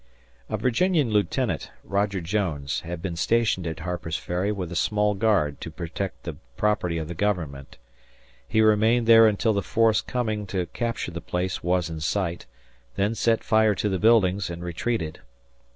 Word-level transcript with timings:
A 0.49 0.57
Virginian 0.57 1.11
lieutenant, 1.11 1.69
Roger 1.83 2.21
Jones, 2.21 2.79
had 2.79 3.03
been 3.03 3.15
stationed 3.15 3.67
at 3.67 3.81
Harper's 3.81 4.17
Ferry 4.17 4.51
with 4.51 4.71
a 4.71 4.75
small 4.75 5.13
guard 5.13 5.61
to 5.61 5.69
protect 5.69 6.23
the 6.23 6.37
property 6.57 6.97
of 6.97 7.07
the 7.07 7.13
Government. 7.13 7.77
He 8.47 8.61
remained 8.61 9.07
until 9.07 9.53
the 9.53 9.61
force 9.61 10.01
coming 10.01 10.47
to 10.47 10.65
capture 10.65 11.11
the 11.11 11.21
place 11.21 11.61
was 11.61 11.87
in 11.87 11.99
sight, 11.99 12.47
then 12.95 13.13
set 13.13 13.43
fire 13.43 13.75
to 13.75 13.89
the 13.89 13.99
buildings, 13.99 14.49
and 14.49 14.63
retreated. 14.63 15.19